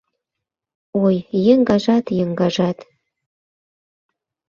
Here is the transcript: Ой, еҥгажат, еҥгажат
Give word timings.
Ой, 1.03 1.15
еҥгажат, 1.53 2.05
еҥгажат 2.21 2.77